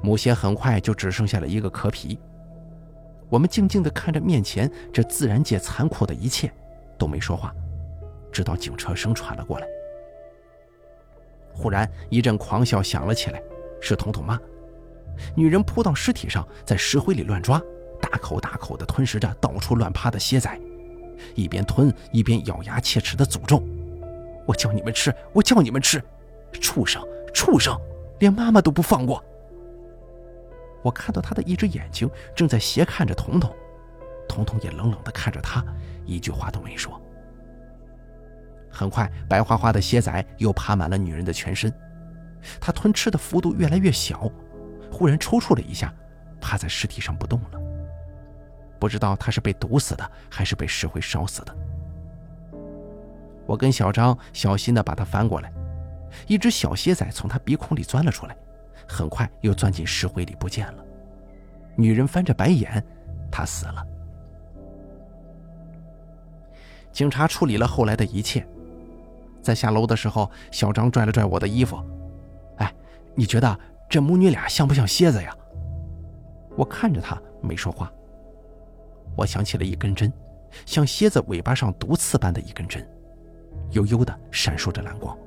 [0.01, 2.19] 母蝎很快就只剩下了一个壳皮。
[3.27, 6.51] 我们静静的看着面前这自然界残酷的一切，
[6.97, 7.51] 都没说话，
[8.31, 9.65] 直到警车声传了过来。
[11.51, 13.41] 忽然一阵狂笑响了起来，
[13.81, 14.39] 是彤彤妈。
[15.35, 17.59] 女人扑到尸体上，在石灰里乱抓，
[18.05, 20.59] 大口大口地吞食着到处乱趴的蝎仔，
[21.33, 23.61] 一边吞一边咬牙切齿地诅咒
[24.45, 26.01] ：“我叫你们吃，我叫你们吃，
[26.61, 27.03] 畜生，
[27.33, 27.75] 畜生，
[28.19, 29.23] 连妈妈都不放过！”
[30.83, 33.51] 我看到他的一只眼睛正在斜看着彤彤，
[34.29, 35.65] 彤彤也冷冷地看着他，
[36.05, 37.01] 一句话都没说。
[38.69, 41.73] 很快，白花花的蝎仔又爬满了女人的全身，
[42.61, 44.31] 她吞吃的幅度越来越小，
[44.91, 45.91] 忽然抽搐了一下，
[46.39, 47.59] 趴在尸体上不动了。
[48.79, 51.55] 不知道他是被毒死的，还是被石灰烧死的。
[53.45, 55.51] 我跟小张小心地把他翻过来，
[56.27, 58.35] 一只小蝎仔从他鼻孔里钻了出来，
[58.87, 60.83] 很快又钻进石灰里不见了。
[61.75, 62.83] 女人翻着白眼，
[63.31, 63.85] 他死了。
[66.91, 68.45] 警察处理了后来的一切。
[69.41, 71.77] 在下楼的时候，小张拽了拽我的衣服
[72.57, 72.73] ，“哎，
[73.13, 75.35] 你觉得这母女俩像不像蝎子呀？”
[76.57, 77.91] 我看着他没说话。
[79.15, 80.11] 我想起了一根针，
[80.65, 82.85] 像蝎子尾巴上毒刺般的一根针，
[83.71, 85.17] 悠悠的闪烁着蓝光。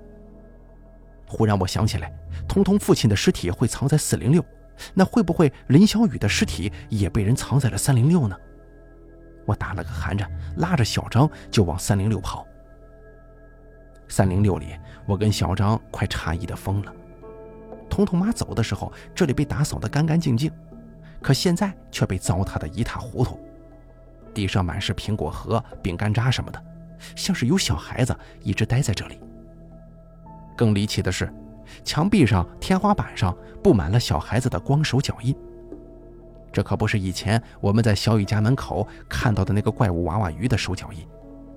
[1.26, 2.12] 忽然我想起来，
[2.48, 4.44] 彤彤父亲的尸体会藏在四零六，
[4.94, 8.36] 那会不会林小雨的尸体也被人藏在了三零六呢？
[9.44, 12.46] 我打了个寒颤，拉着小张就往三零六跑。
[14.08, 14.74] 三零六里，
[15.06, 16.94] 我跟小张快诧异的疯了。
[17.90, 20.50] 彤彤妈走的时候，这里被打扫得干干净净，
[21.22, 23.38] 可现在却被糟蹋得一塌糊涂。
[24.34, 26.62] 地上满是苹果核、饼干渣什么的，
[27.16, 29.20] 像是有小孩子一直待在这里。
[30.56, 31.32] 更离奇的是，
[31.84, 35.34] 墙壁上、天花板上布满了小孩子的光手脚印。
[36.52, 41.06] 这可不是以前我们在小雨家门口看到的那个怪物娃娃鱼的手脚印，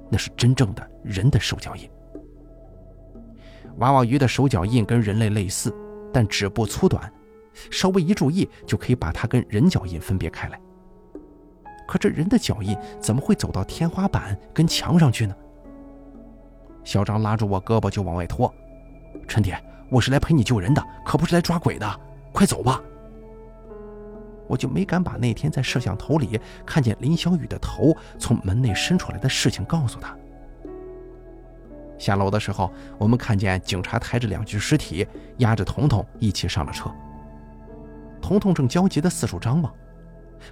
[0.10, 1.90] 那是真正的人的手脚印。
[3.78, 5.74] 娃娃鱼的手脚印跟人类类似，
[6.14, 7.12] 但指部粗短，
[7.72, 10.60] 稍微一注意就可以把它跟人脚印分别开来。
[11.92, 15.36] 可这人的脚印怎么会走到天花板跟墙上去呢？
[16.86, 18.50] 小张拉住我胳膊就往外拖
[19.28, 22.00] ：“陈铁，我是来陪你救人的，可不是来抓鬼的，
[22.32, 22.82] 快走吧！”
[24.48, 30.16] 我就没敢把那天在摄像头里看见林小雨的头从门内伸出来的事情告诉他。
[31.98, 35.06] 下楼的时候，我们看见警察抬着两具尸体，
[35.40, 36.90] 押着彤彤一起上了车。
[38.22, 39.74] 彤彤正焦急地四处张望，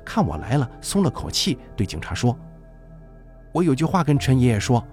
[0.05, 2.37] 看我来了，松了口气，对警察说
[3.51, 4.85] ：“我有句话跟陈爷爷说。”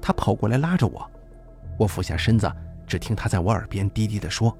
[0.00, 1.10] 他跑过来拉着我，
[1.78, 2.50] 我俯下身子，
[2.86, 4.56] 只听他在我耳边低低地说：“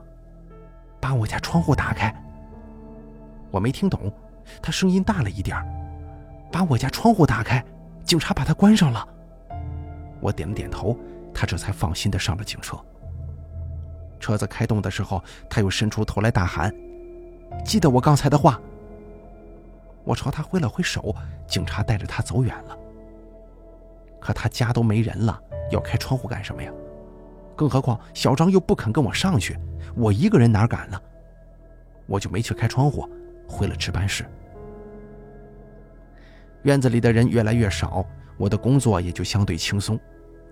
[1.01, 2.15] 把我家窗户打开。”
[3.51, 4.13] 我没听懂，
[4.61, 5.57] 他声音大了一点
[6.53, 7.65] 把我家窗户打开，
[8.05, 9.09] 警察把他关上了。”
[10.21, 10.99] 我点了点头，
[11.33, 12.77] 他这才放心的上了警车。
[14.21, 16.75] 车子开动的时候，他又伸出头来大喊
[17.65, 18.61] ：“记得我刚才的话。”
[20.05, 21.15] 我朝他挥了挥手，
[21.47, 22.79] 警察带着他走远了。
[24.21, 25.41] 可他家都没人了，
[25.71, 26.71] 要开窗户干什么呀？
[27.57, 29.59] 更何况小张又不肯跟我上去，
[29.95, 31.01] 我一个人哪敢呢？
[32.07, 33.09] 我就没去开窗户，
[33.49, 34.25] 回了值班室。
[36.63, 38.05] 院子里的人越来越少，
[38.37, 39.99] 我的工作也就相对轻松。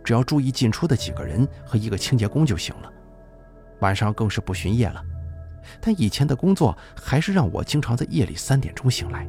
[0.04, 2.92] 只要注意进出的几个人和一个清洁工就行了。
[3.80, 5.02] 晚上更是不巡夜了，
[5.80, 9.26] 但以前的工作还是让我经常在夜里三点钟醒来。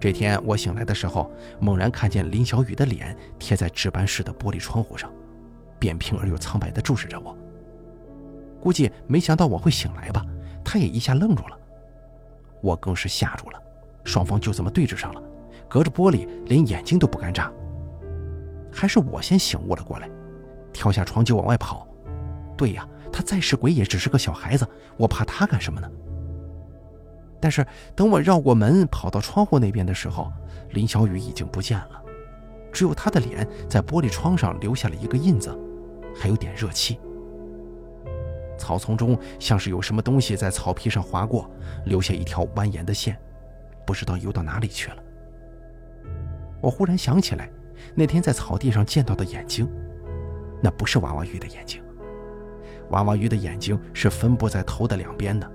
[0.00, 5.10] 这天我醒来的时候，猛然看见林小雨的脸贴在值班室的玻璃窗户上，
[5.78, 7.36] 扁平而又苍白地注视着我。
[8.60, 10.24] 估计没想到我会醒来吧，
[10.64, 11.58] 他也一下愣住了。
[12.60, 13.62] 我更是吓住了，
[14.04, 15.22] 双方就这么对峙上了，
[15.68, 17.52] 隔着玻璃连眼睛都不敢眨。
[18.72, 20.08] 还是我先醒悟了过来，
[20.72, 21.86] 跳下床就往外跑。
[22.56, 25.90] 对呀，他再是鬼也只是个小孩子，我怕他干什么呢？
[27.40, 30.32] 但是等我绕过门跑到窗户那边的时候，
[30.70, 32.02] 林小雨已经不见了，
[32.72, 35.56] 只有他的脸在玻璃窗上留下了一个印子，
[36.14, 36.98] 还有点热气。
[38.58, 41.48] 草丛中像是有什么东西在草皮上划过，
[41.84, 43.16] 留下一条蜿蜒的线，
[43.86, 44.96] 不知道游到哪里去了。
[46.60, 47.48] 我忽然想起来。
[47.94, 49.70] 那天在草地上见到的眼睛，
[50.60, 51.80] 那不是娃娃鱼的眼睛。
[52.90, 55.48] 娃娃鱼的眼睛是分布在头的两边的，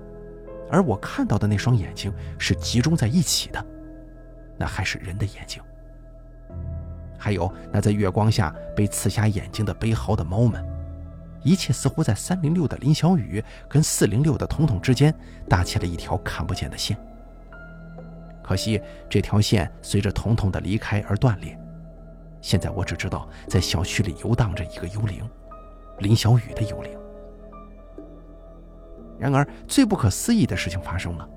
[0.70, 3.64] 而我看到的那双眼睛是集中在一起的，
[4.56, 5.62] 那还是人的眼睛。
[7.18, 10.62] 还有那在月光下被刺瞎眼睛的悲嚎的猫们，
[11.42, 15.14] 一切似乎在三零六的林小雨跟四零六的彤彤之间
[15.48, 16.96] 搭起了一条看不见的线。
[18.42, 21.58] 可惜这条线随着彤彤的离开而断裂。
[22.42, 25.26] 现在我只知道，在小区里游荡着一个幽灵，
[26.00, 27.03] 林小雨的幽灵。
[29.18, 31.28] 然而，最不可思议的事情发生了，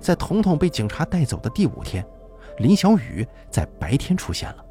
[0.00, 2.06] 在彤彤被警察带走的第五天，
[2.58, 4.64] 林小雨在白天出现了。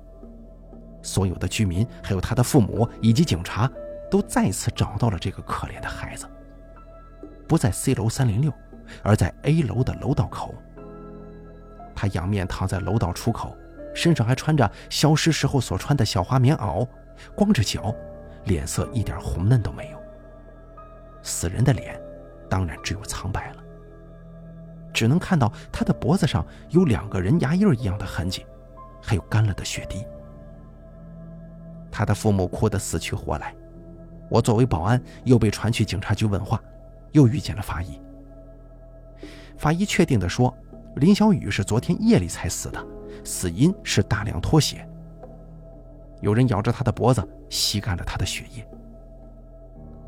[1.02, 3.70] 所有的居民，还有他的父母以及警察，
[4.10, 6.26] 都再次找到了这个可怜的孩子。
[7.48, 8.54] 不在 C 楼三零六，
[9.04, 10.54] 而在 A 楼的楼道口。
[11.96, 13.56] 他仰面躺在楼道出口，
[13.94, 16.88] 身上还穿着消失时候所穿的小花棉袄，
[17.36, 17.94] 光着脚，
[18.46, 19.98] 脸色一点红嫩都没有。
[21.22, 22.00] 死人的脸，
[22.50, 23.64] 当然只有苍白了，
[24.94, 28.46] 只能看到他的脖子上有两个人牙印一样的痕迹，
[29.02, 30.06] 还有干了的血滴。
[31.92, 33.56] 他的父母哭得死去活来，
[34.30, 36.62] 我作为保安又被传去警察局问话，
[37.12, 38.02] 又遇见了法医。
[39.58, 40.54] 法医确定地说。
[40.96, 42.86] 林小雨是昨天夜里才死的，
[43.24, 44.86] 死因是大量脱血。
[46.20, 48.68] 有人咬着他的脖子，吸干了他的血液。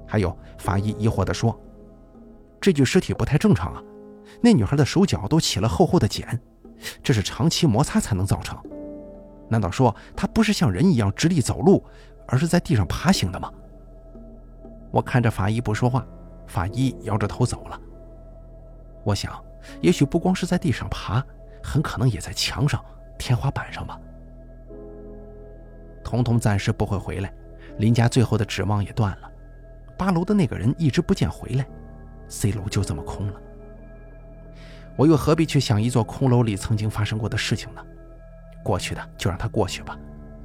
[0.08, 1.58] 还有法医疑惑地说
[2.62, 3.84] ：“这具尸体不太正常啊，
[4.40, 6.40] 那女孩的手脚都起了厚厚的茧，
[7.04, 8.58] 这是长期摩擦才能造成。
[9.50, 11.84] 难道说她不是像人一样直立走路，
[12.28, 13.52] 而是在地上爬行的吗？”
[14.92, 16.06] 我看着法医不说话，
[16.48, 17.78] 法医摇着头走了。
[19.04, 19.34] 我想。
[19.80, 21.24] 也许不光是在地上爬，
[21.62, 22.84] 很可能也在墙上、
[23.20, 23.96] 天花板上吧。
[26.04, 27.32] 彤彤暂时不会回来，
[27.78, 29.32] 林家最后的指望也断了。
[30.00, 31.68] 八楼的那个人一直不见回来
[32.32, 33.34] ，C 楼就这么空了。
[34.96, 37.86] 我又何必去想一座空楼里曾经发生过的事情呢？
[38.64, 39.98] 过去的就让它过去吧，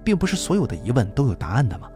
[0.05, 1.89] 并不是所有的疑问都有答案的吗？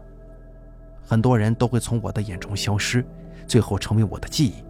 [1.03, 3.05] 很多人都会从我的眼中消失，
[3.45, 4.63] 最后成为我的记忆。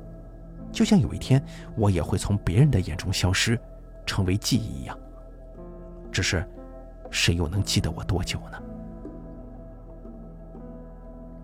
[0.72, 1.44] 就像有一天
[1.76, 3.60] 我也会从别人的眼中消失，
[4.06, 4.98] 成为记忆一样。
[6.12, 6.48] 只是，
[7.10, 8.62] 谁又能记得我多久呢？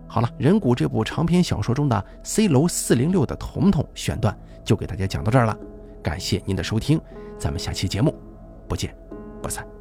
[0.08, 5.56] 好了，人骨这部长篇小说中的 C 楼四零六的彤彤选段就给大家讲到这儿了，
[6.02, 7.00] 感谢您的收听，
[7.38, 8.14] 咱们下期节目
[8.66, 8.96] 不见
[9.42, 9.77] 不散。